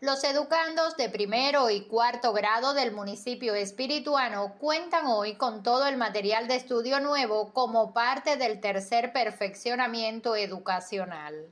Los 0.00 0.24
educandos 0.24 0.94
de 0.98 1.08
primero 1.08 1.70
y 1.70 1.86
cuarto 1.86 2.34
grado 2.34 2.74
del 2.74 2.92
municipio 2.92 3.54
espirituano 3.54 4.52
cuentan 4.58 5.06
hoy 5.06 5.36
con 5.36 5.62
todo 5.62 5.86
el 5.86 5.96
material 5.96 6.48
de 6.48 6.56
estudio 6.56 7.00
nuevo 7.00 7.54
como 7.54 7.94
parte 7.94 8.36
del 8.36 8.60
tercer 8.60 9.14
perfeccionamiento 9.14 10.36
educacional. 10.36 11.46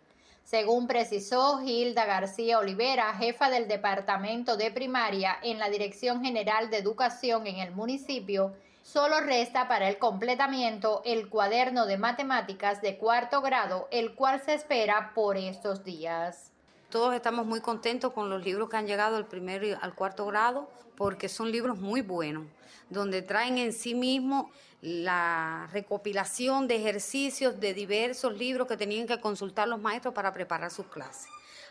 Según 0.44 0.86
precisó 0.86 1.62
Hilda 1.62 2.04
García 2.04 2.58
Olivera, 2.58 3.14
jefa 3.14 3.48
del 3.48 3.66
Departamento 3.66 4.58
de 4.58 4.70
Primaria 4.70 5.38
en 5.42 5.58
la 5.58 5.70
Dirección 5.70 6.22
General 6.22 6.68
de 6.68 6.76
Educación 6.76 7.46
en 7.46 7.60
el 7.60 7.70
municipio, 7.70 8.54
solo 8.82 9.20
resta 9.20 9.68
para 9.68 9.88
el 9.88 9.96
completamiento 9.96 11.00
el 11.06 11.30
cuaderno 11.30 11.86
de 11.86 11.96
matemáticas 11.96 12.82
de 12.82 12.98
cuarto 12.98 13.40
grado, 13.40 13.88
el 13.90 14.14
cual 14.14 14.42
se 14.42 14.52
espera 14.52 15.12
por 15.14 15.38
estos 15.38 15.82
días. 15.82 16.53
Todos 16.94 17.12
estamos 17.12 17.44
muy 17.44 17.60
contentos 17.60 18.12
con 18.12 18.30
los 18.30 18.44
libros 18.44 18.70
que 18.70 18.76
han 18.76 18.86
llegado 18.86 19.16
al 19.16 19.26
primero 19.26 19.66
y 19.66 19.72
al 19.72 19.96
cuarto 19.96 20.26
grado 20.26 20.70
porque 20.96 21.28
son 21.28 21.50
libros 21.50 21.76
muy 21.76 22.02
buenos, 22.02 22.46
donde 22.88 23.20
traen 23.20 23.58
en 23.58 23.72
sí 23.72 23.96
mismo 23.96 24.52
la 24.80 25.68
recopilación 25.72 26.68
de 26.68 26.76
ejercicios 26.76 27.58
de 27.58 27.74
diversos 27.74 28.38
libros 28.38 28.68
que 28.68 28.76
tenían 28.76 29.08
que 29.08 29.18
consultar 29.18 29.66
los 29.66 29.80
maestros 29.80 30.14
para 30.14 30.32
preparar 30.32 30.70
sus 30.70 30.86
clases. 30.86 31.26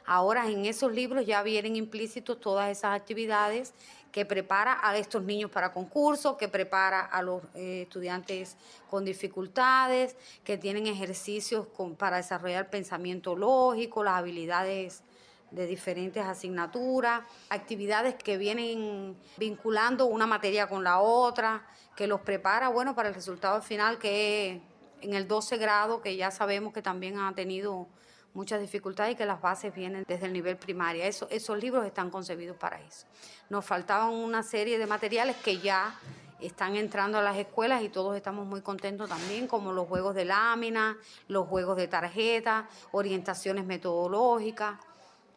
Ahora 0.05 0.49
en 0.49 0.65
esos 0.65 0.91
libros 0.91 1.25
ya 1.25 1.41
vienen 1.41 1.77
implícitos 1.77 2.41
todas 2.41 2.69
esas 2.69 2.93
actividades 2.93 3.73
que 4.13 4.25
prepara 4.27 4.77
a 4.83 4.95
estos 4.95 5.23
niños 5.23 5.49
para 5.49 5.73
concursos, 5.73 6.37
que 6.37 6.47
prepara 6.47 7.01
a 7.01 7.23
los 7.23 7.41
eh, 7.55 7.81
estudiantes 7.81 8.55
con 8.87 9.03
dificultades, 9.03 10.15
que 10.43 10.55
tienen 10.59 10.85
ejercicios 10.85 11.65
para 11.97 12.17
desarrollar 12.17 12.69
pensamiento 12.69 13.35
lógico, 13.35 14.03
las 14.03 14.19
habilidades 14.19 15.01
de 15.49 15.65
diferentes 15.65 16.23
asignaturas, 16.23 17.23
actividades 17.49 18.13
que 18.13 18.37
vienen 18.37 19.17
vinculando 19.37 20.05
una 20.05 20.27
materia 20.27 20.67
con 20.67 20.83
la 20.83 20.99
otra, 20.99 21.65
que 21.95 22.05
los 22.05 22.21
prepara, 22.21 22.69
bueno, 22.69 22.93
para 22.93 23.09
el 23.09 23.15
resultado 23.15 23.63
final 23.63 23.97
que 23.97 24.61
en 25.01 25.13
el 25.15 25.27
12 25.27 25.57
grado, 25.57 26.03
que 26.03 26.15
ya 26.15 26.29
sabemos 26.29 26.71
que 26.71 26.83
también 26.83 27.17
ha 27.17 27.33
tenido 27.33 27.87
muchas 28.33 28.59
dificultades 28.59 29.13
y 29.13 29.15
que 29.15 29.25
las 29.25 29.41
bases 29.41 29.73
vienen 29.73 30.03
desde 30.07 30.25
el 30.25 30.33
nivel 30.33 30.57
primario. 30.57 31.03
Eso, 31.03 31.27
esos 31.29 31.57
libros 31.57 31.85
están 31.85 32.09
concebidos 32.09 32.57
para 32.57 32.79
eso. 32.81 33.07
Nos 33.49 33.65
faltaban 33.65 34.09
una 34.09 34.43
serie 34.43 34.77
de 34.77 34.87
materiales 34.87 35.35
que 35.37 35.59
ya 35.59 35.95
están 36.39 36.75
entrando 36.75 37.17
a 37.17 37.21
las 37.21 37.37
escuelas 37.37 37.83
y 37.83 37.89
todos 37.89 38.15
estamos 38.15 38.45
muy 38.45 38.61
contentos 38.61 39.09
también, 39.09 39.47
como 39.47 39.71
los 39.71 39.87
juegos 39.87 40.13
de 40.15 40.25
lámina, 40.25 40.97
los 41.27 41.47
juegos 41.47 41.77
de 41.77 41.87
tarjeta, 41.87 42.67
orientaciones 42.91 43.65
metodológicas 43.65 44.79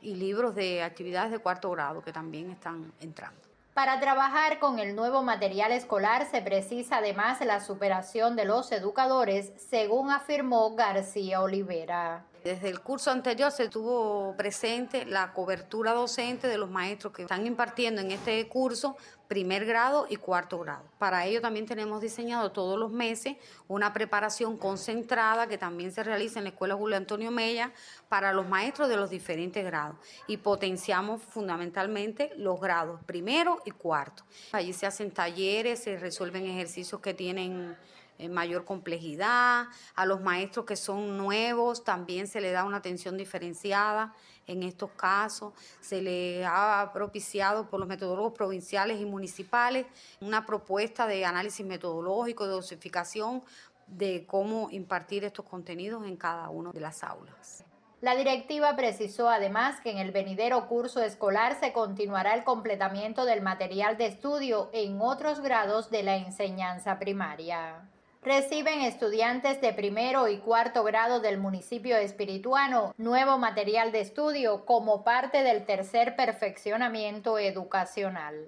y 0.00 0.14
libros 0.14 0.54
de 0.54 0.82
actividades 0.82 1.30
de 1.30 1.38
cuarto 1.38 1.70
grado 1.70 2.02
que 2.02 2.12
también 2.12 2.50
están 2.50 2.92
entrando. 3.00 3.40
Para 3.76 4.00
trabajar 4.00 4.58
con 4.58 4.78
el 4.78 4.96
nuevo 4.96 5.22
material 5.22 5.70
escolar 5.70 6.26
se 6.30 6.40
precisa 6.40 6.96
además 6.96 7.44
la 7.44 7.60
superación 7.60 8.34
de 8.34 8.46
los 8.46 8.72
educadores, 8.72 9.52
según 9.68 10.10
afirmó 10.10 10.74
García 10.74 11.42
Olivera. 11.42 12.24
Desde 12.46 12.68
el 12.68 12.78
curso 12.78 13.10
anterior 13.10 13.50
se 13.50 13.68
tuvo 13.68 14.36
presente 14.36 15.04
la 15.04 15.32
cobertura 15.32 15.94
docente 15.94 16.46
de 16.46 16.56
los 16.56 16.70
maestros 16.70 17.12
que 17.12 17.22
están 17.22 17.44
impartiendo 17.44 18.00
en 18.00 18.12
este 18.12 18.46
curso 18.46 18.96
primer 19.26 19.64
grado 19.66 20.06
y 20.08 20.14
cuarto 20.14 20.60
grado. 20.60 20.84
Para 20.96 21.26
ello 21.26 21.40
también 21.40 21.66
tenemos 21.66 22.00
diseñado 22.00 22.52
todos 22.52 22.78
los 22.78 22.92
meses 22.92 23.36
una 23.66 23.92
preparación 23.92 24.58
concentrada 24.58 25.48
que 25.48 25.58
también 25.58 25.90
se 25.90 26.04
realiza 26.04 26.38
en 26.38 26.44
la 26.44 26.50
Escuela 26.50 26.76
Julio 26.76 26.96
Antonio 26.96 27.32
Mella 27.32 27.72
para 28.08 28.32
los 28.32 28.48
maestros 28.48 28.88
de 28.88 28.96
los 28.96 29.10
diferentes 29.10 29.64
grados 29.64 29.96
y 30.28 30.36
potenciamos 30.36 31.22
fundamentalmente 31.22 32.30
los 32.36 32.60
grados 32.60 33.02
primero 33.06 33.60
y 33.64 33.72
cuarto. 33.72 34.22
Allí 34.52 34.72
se 34.72 34.86
hacen 34.86 35.10
talleres, 35.10 35.82
se 35.82 35.98
resuelven 35.98 36.46
ejercicios 36.46 37.00
que 37.00 37.12
tienen 37.12 37.76
mayor 38.30 38.64
complejidad, 38.64 39.66
a 39.94 40.06
los 40.06 40.20
maestros 40.20 40.66
que 40.66 40.76
son 40.76 41.16
nuevos 41.16 41.84
también 41.84 42.26
se 42.26 42.40
le 42.40 42.50
da 42.50 42.64
una 42.64 42.78
atención 42.78 43.16
diferenciada 43.16 44.14
en 44.46 44.62
estos 44.62 44.90
casos, 44.92 45.52
se 45.80 46.00
le 46.02 46.44
ha 46.44 46.90
propiciado 46.92 47.68
por 47.68 47.80
los 47.80 47.88
metodólogos 47.88 48.32
provinciales 48.32 49.00
y 49.00 49.04
municipales 49.04 49.86
una 50.20 50.46
propuesta 50.46 51.06
de 51.06 51.24
análisis 51.24 51.66
metodológico, 51.66 52.44
de 52.44 52.52
dosificación 52.52 53.42
de 53.86 54.24
cómo 54.26 54.68
impartir 54.70 55.24
estos 55.24 55.44
contenidos 55.44 56.04
en 56.06 56.16
cada 56.16 56.48
una 56.48 56.72
de 56.72 56.80
las 56.80 57.02
aulas. 57.04 57.64
La 58.02 58.14
directiva 58.14 58.76
precisó 58.76 59.30
además 59.30 59.80
que 59.80 59.90
en 59.90 59.98
el 59.98 60.12
venidero 60.12 60.68
curso 60.68 61.02
escolar 61.02 61.58
se 61.58 61.72
continuará 61.72 62.34
el 62.34 62.44
completamiento 62.44 63.24
del 63.24 63.40
material 63.40 63.96
de 63.96 64.06
estudio 64.06 64.68
en 64.72 65.00
otros 65.00 65.40
grados 65.40 65.90
de 65.90 66.02
la 66.02 66.16
enseñanza 66.16 66.98
primaria 66.98 67.88
reciben 68.22 68.82
estudiantes 68.82 69.60
de 69.60 69.72
primero 69.72 70.28
y 70.28 70.38
cuarto 70.38 70.84
grado 70.84 71.20
del 71.20 71.38
municipio 71.38 71.96
espirituano 71.96 72.94
nuevo 72.98 73.38
material 73.38 73.92
de 73.92 74.00
estudio 74.00 74.64
como 74.64 75.04
parte 75.04 75.42
del 75.42 75.64
tercer 75.64 76.16
perfeccionamiento 76.16 77.38
educacional. 77.38 78.44